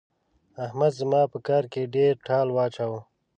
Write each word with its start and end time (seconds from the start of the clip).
احمد 0.65 0.91
زما 0.99 1.21
په 1.31 1.37
کار 1.47 1.63
کې 1.73 1.91
ډېر 1.95 2.13
ټال 2.27 2.47
واچاوو. 2.51 2.99